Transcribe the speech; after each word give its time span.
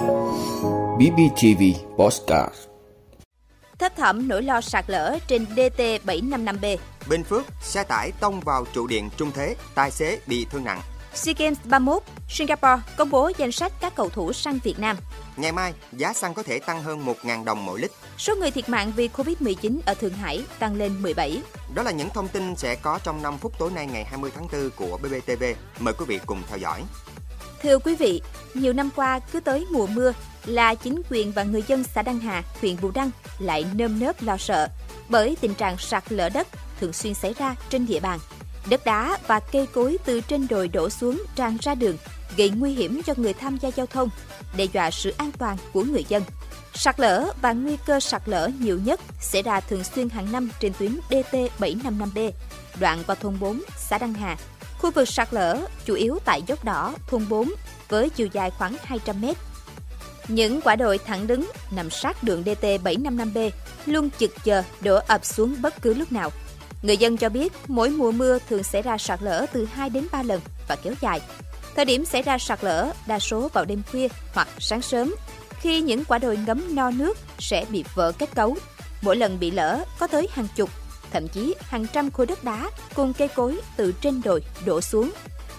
BBTV 0.00 1.62
Postcard 1.96 2.54
Thấp 3.78 3.96
thỏm 3.96 4.28
nỗi 4.28 4.42
lo 4.42 4.60
sạt 4.60 4.84
lở 4.88 5.18
trên 5.26 5.46
DT755B. 5.56 6.76
Bình 7.08 7.24
Phước, 7.24 7.44
xe 7.62 7.84
tải 7.84 8.12
tông 8.20 8.40
vào 8.40 8.64
trụ 8.72 8.86
điện 8.86 9.10
trung 9.16 9.30
thế, 9.34 9.56
tài 9.74 9.90
xế 9.90 10.20
bị 10.26 10.46
thương 10.50 10.64
nặng. 10.64 10.80
SEA 11.14 11.34
Games 11.38 11.58
31, 11.64 12.02
Singapore 12.28 12.82
công 12.96 13.10
bố 13.10 13.30
danh 13.38 13.52
sách 13.52 13.72
các 13.80 13.94
cầu 13.94 14.08
thủ 14.08 14.32
sang 14.32 14.58
Việt 14.64 14.78
Nam. 14.78 14.96
Ngày 15.36 15.52
mai, 15.52 15.74
giá 15.92 16.12
xăng 16.12 16.34
có 16.34 16.42
thể 16.42 16.58
tăng 16.58 16.82
hơn 16.82 17.04
1.000 17.04 17.44
đồng 17.44 17.66
mỗi 17.66 17.80
lít. 17.80 17.90
Số 18.18 18.36
người 18.36 18.50
thiệt 18.50 18.68
mạng 18.68 18.92
vì 18.96 19.08
Covid-19 19.08 19.78
ở 19.86 19.94
Thượng 19.94 20.12
Hải 20.12 20.44
tăng 20.58 20.74
lên 20.74 21.02
17. 21.02 21.42
Đó 21.74 21.82
là 21.82 21.90
những 21.90 22.08
thông 22.14 22.28
tin 22.28 22.56
sẽ 22.56 22.74
có 22.74 22.98
trong 23.02 23.22
5 23.22 23.38
phút 23.38 23.58
tối 23.58 23.70
nay 23.70 23.86
ngày 23.86 24.04
20 24.04 24.30
tháng 24.34 24.48
4 24.52 24.70
của 24.76 24.98
BBTV. 25.02 25.44
Mời 25.78 25.94
quý 25.98 26.04
vị 26.08 26.20
cùng 26.26 26.42
theo 26.48 26.58
dõi. 26.58 26.82
Thưa 27.62 27.78
quý 27.78 27.94
vị, 27.94 28.22
nhiều 28.54 28.72
năm 28.72 28.90
qua 28.96 29.18
cứ 29.18 29.40
tới 29.40 29.66
mùa 29.70 29.86
mưa 29.86 30.12
là 30.44 30.74
chính 30.74 31.02
quyền 31.10 31.32
và 31.32 31.42
người 31.42 31.64
dân 31.66 31.84
xã 31.94 32.02
Đăng 32.02 32.18
Hà, 32.18 32.42
huyện 32.60 32.76
Bù 32.80 32.90
Đăng 32.90 33.10
lại 33.38 33.64
nơm 33.74 34.00
nớp 34.00 34.22
lo 34.22 34.36
sợ 34.36 34.68
bởi 35.08 35.36
tình 35.40 35.54
trạng 35.54 35.78
sạt 35.78 36.12
lở 36.12 36.28
đất 36.28 36.48
thường 36.80 36.92
xuyên 36.92 37.14
xảy 37.14 37.34
ra 37.38 37.54
trên 37.70 37.86
địa 37.86 38.00
bàn. 38.00 38.18
Đất 38.70 38.84
đá 38.84 39.18
và 39.26 39.40
cây 39.40 39.66
cối 39.66 39.98
từ 40.04 40.20
trên 40.20 40.46
đồi 40.48 40.68
đổ 40.68 40.90
xuống 40.90 41.22
tràn 41.36 41.56
ra 41.60 41.74
đường, 41.74 41.96
gây 42.36 42.50
nguy 42.50 42.74
hiểm 42.74 43.02
cho 43.02 43.14
người 43.16 43.32
tham 43.32 43.58
gia 43.58 43.68
giao 43.68 43.86
thông, 43.86 44.08
đe 44.56 44.64
dọa 44.64 44.90
sự 44.90 45.14
an 45.16 45.30
toàn 45.38 45.56
của 45.72 45.84
người 45.84 46.04
dân. 46.08 46.22
Sạt 46.74 47.00
lở 47.00 47.32
và 47.42 47.52
nguy 47.52 47.76
cơ 47.86 48.00
sạt 48.00 48.22
lở 48.26 48.50
nhiều 48.60 48.80
nhất 48.84 49.00
xảy 49.20 49.42
ra 49.42 49.60
thường 49.60 49.84
xuyên 49.84 50.08
hàng 50.08 50.32
năm 50.32 50.50
trên 50.60 50.72
tuyến 50.78 50.96
DT755B, 51.10 52.32
đoạn 52.80 53.02
qua 53.06 53.14
thôn 53.14 53.38
4, 53.40 53.62
xã 53.78 53.98
Đăng 53.98 54.14
Hà. 54.14 54.36
Khu 54.78 54.90
vực 54.90 55.08
sạt 55.08 55.28
lở 55.30 55.66
chủ 55.84 55.94
yếu 55.94 56.18
tại 56.24 56.42
dốc 56.46 56.64
đỏ, 56.64 56.94
thôn 57.10 57.28
4, 57.28 57.52
với 57.90 58.10
chiều 58.10 58.28
dài 58.32 58.50
khoảng 58.50 58.76
200 58.82 59.20
mét. 59.20 59.36
Những 60.28 60.60
quả 60.60 60.76
đồi 60.76 60.98
thẳng 60.98 61.26
đứng 61.26 61.50
nằm 61.70 61.90
sát 61.90 62.22
đường 62.22 62.42
DT755B 62.42 63.50
luôn 63.86 64.10
chực 64.18 64.30
chờ 64.44 64.62
đổ 64.80 64.98
ập 65.06 65.24
xuống 65.24 65.56
bất 65.62 65.82
cứ 65.82 65.94
lúc 65.94 66.12
nào. 66.12 66.30
Người 66.82 66.96
dân 66.96 67.16
cho 67.16 67.28
biết 67.28 67.52
mỗi 67.68 67.90
mùa 67.90 68.12
mưa 68.12 68.38
thường 68.48 68.62
xảy 68.62 68.82
ra 68.82 68.98
sạt 68.98 69.22
lở 69.22 69.46
từ 69.52 69.64
2 69.64 69.90
đến 69.90 70.06
3 70.12 70.22
lần 70.22 70.40
và 70.68 70.76
kéo 70.76 70.94
dài. 71.00 71.20
Thời 71.76 71.84
điểm 71.84 72.04
xảy 72.04 72.22
ra 72.22 72.38
sạt 72.38 72.64
lở 72.64 72.92
đa 73.06 73.18
số 73.18 73.48
vào 73.52 73.64
đêm 73.64 73.82
khuya 73.90 74.08
hoặc 74.34 74.48
sáng 74.58 74.82
sớm, 74.82 75.14
khi 75.60 75.80
những 75.80 76.04
quả 76.04 76.18
đồi 76.18 76.38
ngấm 76.46 76.74
no 76.74 76.90
nước 76.90 77.18
sẽ 77.38 77.64
bị 77.70 77.84
vỡ 77.94 78.12
kết 78.18 78.34
cấu. 78.34 78.56
Mỗi 79.02 79.16
lần 79.16 79.40
bị 79.40 79.50
lỡ 79.50 79.84
có 79.98 80.06
tới 80.06 80.28
hàng 80.32 80.46
chục, 80.56 80.70
thậm 81.12 81.28
chí 81.28 81.54
hàng 81.60 81.86
trăm 81.92 82.10
khối 82.10 82.26
đất 82.26 82.44
đá 82.44 82.70
cùng 82.94 83.12
cây 83.12 83.28
cối 83.28 83.60
từ 83.76 83.92
trên 83.92 84.22
đồi 84.24 84.42
đổ 84.64 84.80
xuống. 84.80 85.10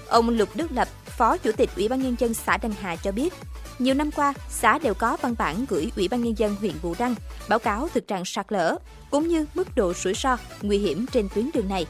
Ông 0.08 0.30
Lục 0.30 0.50
Đức 0.56 0.72
Lập, 0.72 0.88
Phó 1.22 1.38
Chủ 1.38 1.52
tịch 1.52 1.70
Ủy 1.76 1.88
ban 1.88 2.02
Nhân 2.02 2.16
dân 2.20 2.34
xã 2.34 2.58
Đăng 2.58 2.72
Hà 2.72 2.96
cho 2.96 3.12
biết, 3.12 3.34
nhiều 3.80 3.94
năm 3.94 4.12
qua, 4.12 4.34
xã 4.50 4.80
đều 4.80 4.94
có 4.94 5.18
văn 5.22 5.36
bản 5.38 5.66
gửi 5.70 5.92
Ủy 5.96 6.08
ban 6.08 6.24
Nhân 6.24 6.38
dân 6.38 6.56
huyện 6.56 6.74
Bù 6.84 6.96
Đăng 7.00 7.16
báo 7.50 7.60
cáo 7.60 7.88
thực 7.94 8.08
trạng 8.08 8.26
sạt 8.26 8.46
lở, 8.50 8.76
cũng 9.12 9.28
như 9.28 9.46
mức 9.54 9.76
độ 9.76 9.94
rủi 9.94 10.14
ro, 10.14 10.38
nguy 10.62 10.78
hiểm 10.78 11.06
trên 11.12 11.30
tuyến 11.36 11.50
đường 11.54 11.70
này. 11.70 11.86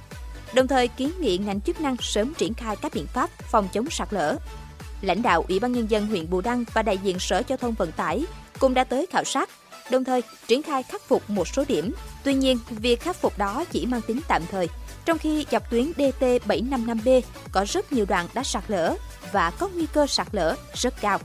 Đồng 0.54 0.68
thời 0.68 0.88
kiến 0.88 1.12
nghị 1.20 1.38
ngành 1.38 1.62
chức 1.62 1.82
năng 1.82 1.96
sớm 2.00 2.34
triển 2.34 2.54
khai 2.54 2.76
các 2.76 2.94
biện 2.94 3.08
pháp 3.08 3.30
phòng 3.52 3.68
chống 3.74 3.90
sạt 3.90 4.14
lở. 4.14 4.36
Lãnh 5.02 5.22
đạo 5.22 5.46
Ủy 5.48 5.60
ban 5.60 5.72
Nhân 5.72 5.92
dân 5.92 6.08
huyện 6.08 6.30
Bù 6.30 6.42
Đăng 6.42 6.64
và 6.74 6.82
đại 6.82 6.98
diện 6.98 7.20
Sở 7.20 7.44
Giao 7.48 7.58
thông 7.58 7.74
Vận 7.74 7.92
tải 7.92 8.26
cũng 8.60 8.74
đã 8.74 8.84
tới 8.84 9.06
khảo 9.12 9.24
sát, 9.24 9.50
đồng 9.92 10.04
thời 10.04 10.24
triển 10.48 10.64
khai 10.64 10.84
khắc 10.84 11.02
phục 11.02 11.30
một 11.30 11.48
số 11.48 11.64
điểm. 11.68 11.94
Tuy 12.24 12.34
nhiên, 12.34 12.60
việc 12.70 13.02
khắc 13.02 13.16
phục 13.16 13.38
đó 13.38 13.66
chỉ 13.72 13.86
mang 13.86 14.02
tính 14.02 14.20
tạm 14.28 14.42
thời, 14.52 14.68
trong 15.06 15.18
khi 15.18 15.46
dọc 15.52 15.70
tuyến 15.70 15.92
DT755B 15.98 17.22
có 17.52 17.66
rất 17.68 17.94
nhiều 17.94 18.06
đoạn 18.06 18.28
đã 18.34 18.44
sạt 18.44 18.64
lở 18.68 18.96
và 19.32 19.52
có 19.60 19.68
nguy 19.68 19.86
cơ 19.94 20.08
sạt 20.08 20.28
lở 20.32 20.56
rất 20.74 20.94
cao. 21.02 21.20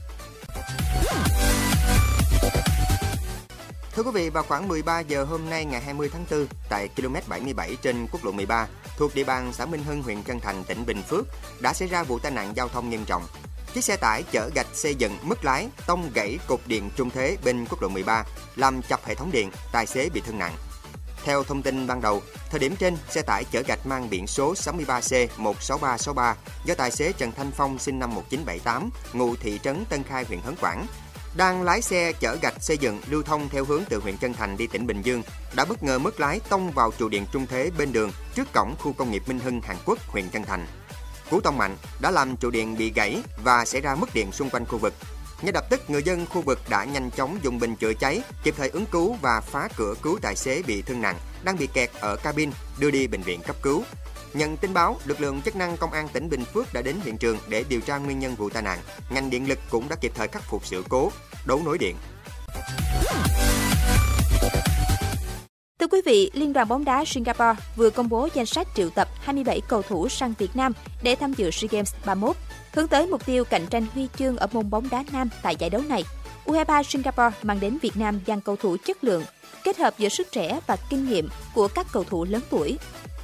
Thưa 3.97 4.03
quý 4.03 4.11
vị, 4.15 4.31
vào 4.31 4.43
khoảng 4.43 4.69
13 4.69 5.01
giờ 5.01 5.25
hôm 5.25 5.51
nay 5.51 5.65
ngày 5.65 5.81
20 5.81 6.11
tháng 6.13 6.25
4, 6.31 6.47
tại 6.69 6.89
km 6.97 7.15
77 7.29 7.77
trên 7.83 8.07
quốc 8.13 8.25
lộ 8.25 8.33
13, 8.33 8.67
thuộc 8.97 9.15
địa 9.15 9.25
bàn 9.25 9.53
xã 9.53 9.67
Minh 9.67 9.85
Hưng, 9.85 10.03
huyện 10.03 10.23
Trân 10.23 10.41
Thành, 10.41 10.65
tỉnh 10.65 10.87
Bình 10.87 11.03
Phước, 11.03 11.27
đã 11.61 11.73
xảy 11.73 11.89
ra 11.89 12.03
vụ 12.03 12.19
tai 12.19 12.33
nạn 12.33 12.53
giao 12.57 12.69
thông 12.69 12.91
nghiêm 12.91 13.05
trọng. 13.07 13.23
Chiếc 13.75 13.85
xe 13.85 13.97
tải 13.97 14.23
chở 14.23 14.51
gạch 14.55 14.67
xây 14.73 14.95
dựng 14.95 15.17
mất 15.23 15.45
lái, 15.45 15.69
tông 15.87 16.11
gãy 16.15 16.39
cột 16.47 16.61
điện 16.67 16.91
trung 16.97 17.11
thế 17.11 17.37
bên 17.45 17.67
quốc 17.71 17.83
lộ 17.83 17.89
13, 17.89 18.25
làm 18.57 18.83
chập 18.83 19.01
hệ 19.05 19.15
thống 19.15 19.31
điện, 19.33 19.51
tài 19.73 19.87
xế 19.87 20.09
bị 20.09 20.21
thương 20.21 20.39
nặng. 20.39 20.53
Theo 21.27 21.45
thông 21.45 21.63
tin 21.63 21.87
ban 21.87 22.01
đầu, 22.01 22.23
thời 22.51 22.61
điểm 22.61 22.77
trên, 22.77 22.97
xe 23.09 23.23
tải 23.23 23.45
chở 23.45 23.63
gạch 23.67 23.87
mang 23.87 24.11
biển 24.11 24.27
số 24.27 24.55
63C16363 24.55 26.35
do 26.65 26.75
tài 26.75 26.91
xế 26.91 27.13
Trần 27.13 27.33
Thanh 27.33 27.51
Phong 27.51 27.79
sinh 27.79 27.99
năm 27.99 28.15
1978, 28.15 28.91
ngụ 29.13 29.37
thị 29.37 29.61
trấn 29.63 29.85
Tân 29.89 30.03
Khai, 30.03 30.25
huyện 30.25 30.41
Hấn 30.41 30.55
Quảng, 30.61 30.87
đang 31.37 31.63
lái 31.63 31.83
xe 31.83 32.13
chở 32.13 32.37
gạch 32.43 32.63
xây 32.63 32.79
dựng 32.79 33.01
lưu 33.07 33.23
thông 33.23 33.49
theo 33.49 33.65
hướng 33.65 33.83
từ 33.89 34.01
huyện 34.01 34.19
Trân 34.19 34.33
Thành 34.33 34.57
đi 34.57 34.67
tỉnh 34.67 34.87
Bình 34.87 35.03
Dương 35.03 35.23
đã 35.57 35.65
bất 35.65 35.83
ngờ 35.83 35.99
mất 35.99 36.21
lái 36.21 36.41
tông 36.49 36.71
vào 36.71 36.91
trụ 36.99 37.09
điện 37.09 37.27
trung 37.33 37.47
thế 37.47 37.71
bên 37.79 37.93
đường 37.93 38.11
trước 38.35 38.53
cổng 38.53 38.75
khu 38.79 38.93
công 38.93 39.11
nghiệp 39.11 39.23
Minh 39.27 39.39
Hưng, 39.39 39.61
Hàn 39.61 39.77
Quốc, 39.85 39.99
huyện 40.09 40.31
Trân 40.31 40.45
Thành. 40.45 40.67
Cú 41.31 41.41
tông 41.41 41.59
mạnh 41.59 41.77
đã 42.01 42.11
làm 42.11 42.37
trụ 42.37 42.51
điện 42.51 42.77
bị 42.77 42.93
gãy 42.93 43.23
và 43.45 43.65
xảy 43.65 43.81
ra 43.81 43.95
mất 43.95 44.15
điện 44.15 44.33
xung 44.33 44.51
quanh 44.51 44.67
khu 44.67 44.79
vực. 44.79 44.95
Ngay 45.43 45.53
lập 45.53 45.65
tức, 45.71 45.91
người 45.91 46.03
dân 46.03 46.27
khu 46.27 46.41
vực 46.41 46.61
đã 46.69 46.85
nhanh 46.85 47.11
chóng 47.11 47.39
dùng 47.43 47.59
bình 47.59 47.77
chữa 47.77 47.93
cháy, 47.93 48.23
kịp 48.43 48.55
thời 48.57 48.69
ứng 48.69 48.87
cứu 48.87 49.17
và 49.23 49.41
phá 49.41 49.69
cửa 49.77 49.95
cứu 50.03 50.19
tài 50.23 50.37
xế 50.37 50.63
bị 50.63 50.83
thương 50.83 51.01
nặng 51.01 51.19
đang 51.45 51.57
bị 51.57 51.67
kẹt 51.67 51.91
ở 52.01 52.17
cabin 52.17 52.51
đưa 52.79 52.91
đi 52.91 53.07
bệnh 53.07 53.23
viện 53.23 53.41
cấp 53.47 53.57
cứu. 53.63 53.85
Nhận 54.35 54.57
tin 54.57 54.75
báo, 54.75 54.97
lực 55.05 55.21
lượng 55.21 55.43
chức 55.43 55.57
năng 55.57 55.77
công 55.77 55.93
an 55.93 56.09
tỉnh 56.09 56.29
Bình 56.29 56.45
Phước 56.45 56.73
đã 56.73 56.83
đến 56.83 56.97
hiện 57.05 57.19
trường 57.19 57.39
để 57.49 57.65
điều 57.69 57.81
tra 57.81 57.99
nguyên 57.99 58.19
nhân 58.19 58.35
vụ 58.35 58.51
tai 58.51 58.63
nạn. 58.63 58.79
Ngành 59.11 59.31
điện 59.31 59.49
lực 59.49 59.59
cũng 59.71 59.89
đã 59.89 59.97
kịp 59.97 60.13
thời 60.15 60.29
khắc 60.29 60.43
phục 60.43 60.67
sự 60.67 60.85
cố, 60.89 61.13
đấu 61.47 61.63
nối 61.65 61.79
điện. 61.79 61.97
Thưa 65.87 65.91
quý 65.97 66.03
vị, 66.05 66.31
Liên 66.35 66.53
đoàn 66.53 66.69
bóng 66.69 66.85
đá 66.85 67.05
Singapore 67.05 67.63
vừa 67.77 67.91
công 67.91 68.09
bố 68.09 68.29
danh 68.35 68.47
sách 68.47 68.69
triệu 68.75 68.91
tập 68.91 69.09
27 69.21 69.61
cầu 69.69 69.83
thủ 69.83 70.09
sang 70.09 70.35
Việt 70.39 70.57
Nam 70.57 70.73
để 71.03 71.15
tham 71.15 71.33
dự 71.33 71.51
SEA 71.51 71.69
Games 71.71 71.95
31, 72.05 72.37
hướng 72.73 72.89
tới 72.89 73.07
mục 73.07 73.27
tiêu 73.27 73.45
cạnh 73.45 73.67
tranh 73.71 73.87
huy 73.95 74.09
chương 74.19 74.37
ở 74.37 74.47
môn 74.53 74.71
bóng 74.71 74.89
đá 74.91 75.05
nam 75.13 75.29
tại 75.43 75.57
giải 75.57 75.71
đấu 75.71 75.83
này. 75.89 76.05
U23 76.47 76.83
Singapore 76.83 77.37
mang 77.43 77.61
đến 77.61 77.79
Việt 77.83 77.97
Nam 77.97 78.21
dàn 78.27 78.41
cầu 78.41 78.57
thủ 78.57 78.77
chất 78.87 79.05
lượng, 79.05 79.23
kết 79.65 79.79
hợp 79.79 79.95
giữa 79.99 80.09
sức 80.09 80.33
trẻ 80.33 80.61
và 80.67 80.77
kinh 80.91 81.09
nghiệm 81.09 81.29
của 81.55 81.69
các 81.69 81.87
cầu 81.93 82.05
thủ 82.05 82.25
lớn 82.25 82.43
tuổi. 82.51 82.79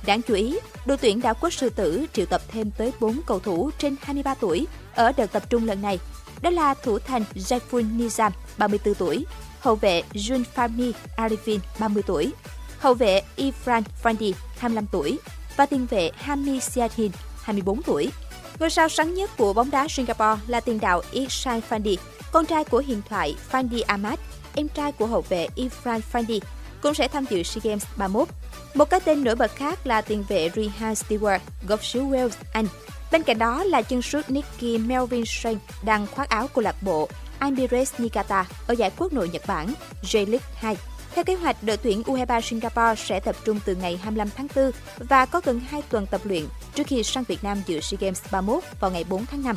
Đáng 0.06 0.22
chú 0.22 0.34
ý, 0.34 0.58
đội 0.86 0.96
tuyển 0.96 1.20
đảo 1.20 1.34
quốc 1.40 1.52
sư 1.52 1.70
tử 1.70 2.06
triệu 2.12 2.26
tập 2.26 2.42
thêm 2.48 2.70
tới 2.70 2.92
4 3.00 3.20
cầu 3.26 3.38
thủ 3.38 3.70
trên 3.78 3.96
23 4.02 4.34
tuổi 4.34 4.66
ở 4.94 5.12
đợt 5.12 5.32
tập 5.32 5.42
trung 5.50 5.66
lần 5.66 5.82
này. 5.82 5.98
Đó 6.42 6.50
là 6.50 6.74
thủ 6.74 6.98
thành 6.98 7.24
Jaifun 7.34 7.98
Nizam, 7.98 8.30
34 8.58 8.94
tuổi, 8.94 9.24
hậu 9.62 9.74
vệ 9.74 10.02
Junfami 10.12 10.92
Arifin, 11.16 11.58
30 11.78 12.02
tuổi, 12.06 12.32
hậu 12.78 12.94
vệ 12.94 13.22
Ifran 13.36 13.82
Fandi, 14.02 14.32
25 14.58 14.86
tuổi 14.92 15.18
và 15.56 15.66
tiền 15.66 15.86
vệ 15.86 16.10
Hami 16.16 16.60
Siatin, 16.60 17.10
24 17.42 17.82
tuổi. 17.82 18.10
Ngôi 18.58 18.70
sao 18.70 18.88
sáng 18.88 19.14
nhất 19.14 19.30
của 19.36 19.52
bóng 19.52 19.70
đá 19.70 19.88
Singapore 19.88 20.40
là 20.46 20.60
tiền 20.60 20.80
đạo 20.80 21.02
Ihsan 21.10 21.60
Fandi, 21.70 21.96
con 22.32 22.46
trai 22.46 22.64
của 22.64 22.82
huyền 22.86 23.02
thoại 23.08 23.36
Fandi 23.52 23.82
Ahmad, 23.86 24.18
em 24.54 24.68
trai 24.68 24.92
của 24.92 25.06
hậu 25.06 25.24
vệ 25.28 25.48
Ifran 25.56 26.00
Fandi, 26.12 26.40
cũng 26.82 26.94
sẽ 26.94 27.08
tham 27.08 27.24
dự 27.30 27.42
SEA 27.42 27.60
Games 27.64 27.84
31. 27.96 28.28
Một 28.74 28.90
cái 28.90 29.00
tên 29.00 29.24
nổi 29.24 29.34
bật 29.34 29.56
khác 29.56 29.86
là 29.86 30.00
tiền 30.00 30.24
vệ 30.28 30.50
Rehan 30.56 30.92
Stewart, 30.92 31.38
gốc 31.68 31.84
xứ 31.84 32.00
Wales, 32.00 32.30
Anh. 32.52 32.66
Bên 33.12 33.22
cạnh 33.22 33.38
đó 33.38 33.64
là 33.64 33.82
chân 33.82 34.02
sút 34.02 34.30
Nicky 34.30 34.78
Melvin 34.78 35.24
Shane 35.26 35.58
đang 35.84 36.06
khoác 36.06 36.28
áo 36.28 36.48
câu 36.54 36.64
lạc 36.64 36.82
bộ 36.82 37.08
Ambires 37.42 37.94
Niigata 37.98 38.46
ở 38.66 38.74
giải 38.74 38.90
quốc 38.96 39.12
nội 39.12 39.28
Nhật 39.28 39.42
Bản 39.46 39.74
J-League 40.02 40.38
2. 40.54 40.76
Theo 41.14 41.24
kế 41.24 41.34
hoạch, 41.34 41.56
đội 41.62 41.76
tuyển 41.76 42.02
U23 42.02 42.40
Singapore 42.40 42.94
sẽ 42.96 43.20
tập 43.20 43.36
trung 43.44 43.60
từ 43.64 43.74
ngày 43.74 43.96
25 43.96 44.28
tháng 44.36 44.46
4 44.56 44.70
và 44.98 45.26
có 45.26 45.40
gần 45.44 45.60
2 45.60 45.82
tuần 45.88 46.06
tập 46.06 46.20
luyện 46.24 46.44
trước 46.74 46.86
khi 46.86 47.02
sang 47.02 47.24
Việt 47.24 47.44
Nam 47.44 47.62
dự 47.66 47.80
SEA 47.80 47.98
Games 48.00 48.22
31 48.32 48.64
vào 48.80 48.90
ngày 48.90 49.04
4 49.08 49.26
tháng 49.26 49.42
5. 49.42 49.56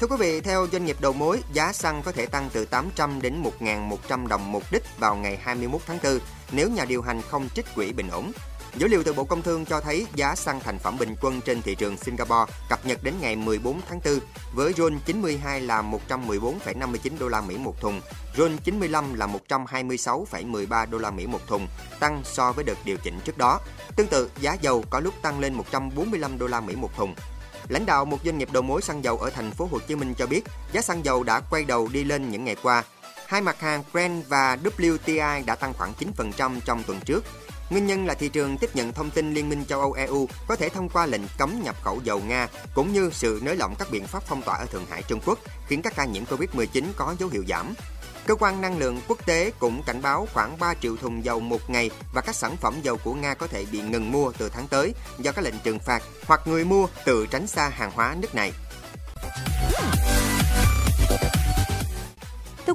Thưa 0.00 0.06
quý 0.06 0.16
vị, 0.18 0.40
theo 0.40 0.66
doanh 0.72 0.84
nghiệp 0.84 0.96
đầu 1.00 1.12
mối, 1.12 1.40
giá 1.52 1.72
xăng 1.72 2.02
có 2.02 2.12
thể 2.12 2.26
tăng 2.26 2.50
từ 2.52 2.64
800 2.64 3.22
đến 3.22 3.42
1.100 3.60 4.26
đồng 4.26 4.52
một 4.52 4.62
lít 4.70 4.98
vào 4.98 5.16
ngày 5.16 5.38
21 5.42 5.80
tháng 5.86 5.98
4 6.02 6.18
nếu 6.52 6.70
nhà 6.70 6.84
điều 6.84 7.02
hành 7.02 7.22
không 7.22 7.48
trích 7.54 7.74
quỹ 7.74 7.92
bình 7.92 8.08
ổn. 8.08 8.32
Dữ 8.78 8.88
liệu 8.88 9.02
từ 9.02 9.12
Bộ 9.12 9.24
Công 9.24 9.42
Thương 9.42 9.64
cho 9.64 9.80
thấy 9.80 10.06
giá 10.14 10.34
xăng 10.34 10.60
thành 10.60 10.78
phẩm 10.78 10.98
bình 10.98 11.14
quân 11.20 11.40
trên 11.40 11.62
thị 11.62 11.74
trường 11.74 11.96
Singapore 11.96 12.52
cập 12.68 12.86
nhật 12.86 13.02
đến 13.02 13.14
ngày 13.20 13.36
14 13.36 13.80
tháng 13.88 14.00
4 14.04 14.18
với 14.54 14.72
RON 14.72 14.98
92 15.06 15.60
là 15.60 15.82
114,59 16.08 17.18
đô 17.18 17.28
la 17.28 17.40
Mỹ 17.40 17.58
một 17.58 17.80
thùng, 17.80 18.00
RON 18.36 18.56
95 18.64 19.14
là 19.14 19.28
126,13 19.48 20.90
đô 20.90 20.98
la 20.98 21.10
Mỹ 21.10 21.26
một 21.26 21.46
thùng, 21.46 21.68
tăng 22.00 22.22
so 22.24 22.52
với 22.52 22.64
đợt 22.64 22.78
điều 22.84 22.96
chỉnh 22.96 23.20
trước 23.24 23.38
đó. 23.38 23.60
Tương 23.96 24.06
tự, 24.06 24.30
giá 24.40 24.56
dầu 24.60 24.84
có 24.90 25.00
lúc 25.00 25.14
tăng 25.22 25.40
lên 25.40 25.54
145 25.54 26.38
đô 26.38 26.46
la 26.46 26.60
Mỹ 26.60 26.76
một 26.76 26.96
thùng. 26.96 27.14
Lãnh 27.68 27.86
đạo 27.86 28.04
một 28.04 28.18
doanh 28.24 28.38
nghiệp 28.38 28.48
đầu 28.52 28.62
mối 28.62 28.82
xăng 28.82 29.04
dầu 29.04 29.18
ở 29.18 29.30
thành 29.30 29.50
phố 29.50 29.68
Hồ 29.70 29.78
Chí 29.88 29.94
Minh 29.94 30.14
cho 30.18 30.26
biết, 30.26 30.44
giá 30.72 30.80
xăng 30.80 31.04
dầu 31.04 31.22
đã 31.22 31.40
quay 31.40 31.64
đầu 31.64 31.88
đi 31.92 32.04
lên 32.04 32.30
những 32.30 32.44
ngày 32.44 32.56
qua. 32.62 32.82
Hai 33.26 33.40
mặt 33.40 33.60
hàng 33.60 33.84
Brent 33.92 34.28
và 34.28 34.56
WTI 34.78 35.44
đã 35.44 35.56
tăng 35.56 35.72
khoảng 35.72 35.92
9% 36.36 36.60
trong 36.64 36.82
tuần 36.82 37.00
trước. 37.00 37.24
Nguyên 37.70 37.86
nhân 37.86 38.06
là 38.06 38.14
thị 38.14 38.28
trường 38.28 38.58
tiếp 38.58 38.76
nhận 38.76 38.92
thông 38.92 39.10
tin 39.10 39.34
Liên 39.34 39.48
minh 39.48 39.64
châu 39.64 39.80
Âu 39.80 39.92
EU 39.92 40.28
có 40.48 40.56
thể 40.56 40.68
thông 40.68 40.88
qua 40.88 41.06
lệnh 41.06 41.22
cấm 41.38 41.62
nhập 41.62 41.76
khẩu 41.82 42.00
dầu 42.04 42.20
Nga, 42.20 42.48
cũng 42.74 42.92
như 42.92 43.10
sự 43.12 43.40
nới 43.42 43.56
lỏng 43.56 43.74
các 43.78 43.88
biện 43.90 44.06
pháp 44.06 44.22
phong 44.26 44.42
tỏa 44.42 44.56
ở 44.56 44.66
Thượng 44.66 44.86
Hải, 44.86 45.02
Trung 45.02 45.20
Quốc, 45.26 45.38
khiến 45.68 45.82
các 45.82 45.92
ca 45.96 46.04
nhiễm 46.04 46.24
Covid-19 46.24 46.84
có 46.96 47.14
dấu 47.18 47.28
hiệu 47.28 47.44
giảm. 47.48 47.74
Cơ 48.26 48.34
quan 48.34 48.60
năng 48.60 48.78
lượng 48.78 49.00
quốc 49.08 49.26
tế 49.26 49.52
cũng 49.58 49.82
cảnh 49.82 50.02
báo 50.02 50.28
khoảng 50.34 50.58
3 50.58 50.74
triệu 50.74 50.96
thùng 50.96 51.24
dầu 51.24 51.40
một 51.40 51.70
ngày 51.70 51.90
và 52.14 52.20
các 52.20 52.36
sản 52.36 52.56
phẩm 52.56 52.74
dầu 52.82 52.96
của 52.96 53.14
Nga 53.14 53.34
có 53.34 53.46
thể 53.46 53.64
bị 53.72 53.80
ngừng 53.80 54.12
mua 54.12 54.32
từ 54.38 54.48
tháng 54.48 54.68
tới 54.68 54.94
do 55.18 55.32
các 55.32 55.44
lệnh 55.44 55.58
trừng 55.64 55.78
phạt 55.78 56.02
hoặc 56.26 56.40
người 56.46 56.64
mua 56.64 56.86
tự 57.04 57.26
tránh 57.26 57.46
xa 57.46 57.68
hàng 57.68 57.90
hóa 57.94 58.16
nước 58.20 58.34
này. 58.34 58.52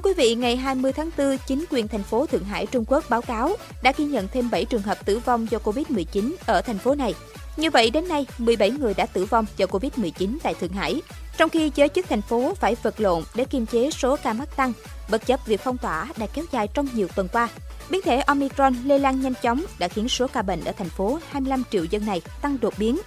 Thưa 0.00 0.10
quý 0.10 0.14
vị, 0.16 0.34
ngày 0.34 0.56
20 0.56 0.92
tháng 0.92 1.10
4, 1.18 1.36
chính 1.46 1.64
quyền 1.70 1.88
thành 1.88 2.02
phố 2.02 2.26
Thượng 2.26 2.44
Hải 2.44 2.66
Trung 2.66 2.84
Quốc 2.88 3.04
báo 3.10 3.22
cáo 3.22 3.56
đã 3.82 3.92
ghi 3.96 4.04
nhận 4.04 4.28
thêm 4.28 4.50
7 4.50 4.64
trường 4.64 4.82
hợp 4.82 5.06
tử 5.06 5.18
vong 5.18 5.46
do 5.50 5.58
Covid-19 5.64 6.34
ở 6.46 6.62
thành 6.62 6.78
phố 6.78 6.94
này. 6.94 7.14
Như 7.56 7.70
vậy, 7.70 7.90
đến 7.90 8.08
nay, 8.08 8.26
17 8.38 8.70
người 8.70 8.94
đã 8.94 9.06
tử 9.06 9.24
vong 9.24 9.46
do 9.56 9.66
Covid-19 9.66 10.38
tại 10.42 10.54
Thượng 10.54 10.72
Hải, 10.72 11.02
trong 11.36 11.50
khi 11.50 11.72
giới 11.74 11.88
chức 11.88 12.06
thành 12.08 12.22
phố 12.22 12.54
phải 12.54 12.76
vật 12.82 13.00
lộn 13.00 13.22
để 13.34 13.44
kiềm 13.44 13.66
chế 13.66 13.90
số 13.90 14.16
ca 14.16 14.32
mắc 14.32 14.56
tăng, 14.56 14.72
bất 15.10 15.26
chấp 15.26 15.46
việc 15.46 15.60
phong 15.64 15.78
tỏa 15.78 16.08
đã 16.16 16.26
kéo 16.26 16.44
dài 16.52 16.68
trong 16.74 16.88
nhiều 16.94 17.08
tuần 17.14 17.28
qua. 17.32 17.48
Biến 17.90 18.00
thể 18.04 18.20
Omicron 18.20 18.74
lây 18.84 18.98
lan 18.98 19.20
nhanh 19.20 19.34
chóng 19.42 19.64
đã 19.78 19.88
khiến 19.88 20.08
số 20.08 20.26
ca 20.26 20.42
bệnh 20.42 20.64
ở 20.64 20.72
thành 20.72 20.88
phố 20.88 21.18
25 21.30 21.62
triệu 21.70 21.84
dân 21.84 22.06
này 22.06 22.22
tăng 22.42 22.58
đột 22.60 22.74
biến. 22.78 22.98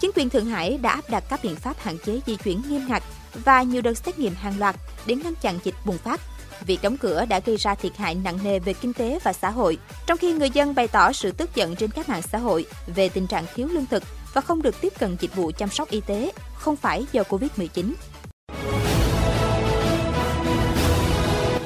Chính 0.00 0.10
quyền 0.14 0.30
Thượng 0.30 0.46
Hải 0.46 0.78
đã 0.78 0.90
áp 0.90 1.10
đặt 1.10 1.24
các 1.28 1.40
biện 1.42 1.56
pháp 1.56 1.76
hạn 1.78 1.96
chế 2.06 2.20
di 2.26 2.36
chuyển 2.36 2.62
nghiêm 2.68 2.82
ngặt 2.88 3.02
và 3.44 3.62
nhiều 3.62 3.82
đợt 3.82 3.94
xét 3.94 4.18
nghiệm 4.18 4.34
hàng 4.34 4.58
loạt 4.58 4.76
để 5.06 5.14
ngăn 5.14 5.34
chặn 5.34 5.58
dịch 5.64 5.74
bùng 5.84 5.98
phát. 5.98 6.20
Việc 6.66 6.78
đóng 6.82 6.96
cửa 6.96 7.24
đã 7.28 7.40
gây 7.44 7.56
ra 7.56 7.74
thiệt 7.74 7.96
hại 7.96 8.14
nặng 8.14 8.38
nề 8.44 8.58
về 8.58 8.72
kinh 8.72 8.92
tế 8.92 9.18
và 9.24 9.32
xã 9.32 9.50
hội, 9.50 9.78
trong 10.06 10.18
khi 10.18 10.32
người 10.32 10.50
dân 10.50 10.74
bày 10.74 10.88
tỏ 10.88 11.12
sự 11.12 11.32
tức 11.32 11.54
giận 11.54 11.76
trên 11.76 11.90
các 11.90 12.08
mạng 12.08 12.22
xã 12.22 12.38
hội 12.38 12.66
về 12.86 13.08
tình 13.08 13.26
trạng 13.26 13.44
thiếu 13.54 13.68
lương 13.68 13.86
thực 13.86 14.02
và 14.32 14.40
không 14.40 14.62
được 14.62 14.80
tiếp 14.80 14.92
cận 14.98 15.16
dịch 15.20 15.34
vụ 15.36 15.50
chăm 15.58 15.68
sóc 15.68 15.90
y 15.90 16.00
tế, 16.00 16.32
không 16.54 16.76
phải 16.76 17.06
do 17.12 17.22
Covid-19. 17.22 17.92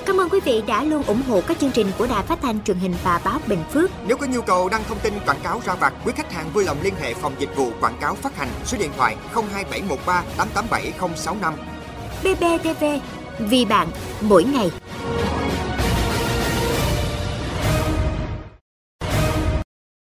Cảm 0.06 0.20
ơn 0.20 0.28
quý 0.28 0.40
vị 0.44 0.62
đã 0.66 0.84
luôn 0.84 1.02
ủng 1.02 1.22
hộ 1.28 1.40
các 1.40 1.58
chương 1.60 1.70
trình 1.70 1.86
của 1.98 2.06
Đài 2.06 2.22
Phát 2.22 2.38
thanh 2.42 2.64
truyền 2.64 2.78
hình 2.78 2.94
và 3.04 3.20
báo 3.24 3.40
Bình 3.46 3.64
Phước. 3.72 3.90
Nếu 4.06 4.16
có 4.16 4.26
nhu 4.26 4.42
cầu 4.42 4.68
đăng 4.68 4.84
thông 4.88 4.98
tin 4.98 5.14
quảng 5.26 5.40
cáo 5.42 5.60
ra 5.66 5.74
vặt, 5.74 5.94
quý 6.04 6.12
khách 6.16 6.32
hàng 6.32 6.50
vui 6.52 6.64
lòng 6.64 6.76
liên 6.82 6.94
hệ 7.00 7.14
phòng 7.14 7.32
dịch 7.38 7.56
vụ 7.56 7.70
quảng 7.80 7.98
cáo 8.00 8.14
phát 8.14 8.36
hành 8.36 8.48
số 8.64 8.78
điện 8.78 8.90
thoại 8.96 9.16
02713 9.34 10.24
887065. 10.36 11.54
BBTV, 12.22 12.84
vì 13.38 13.64
bạn, 13.64 13.88
mỗi 14.20 14.44
ngày. 14.44 14.70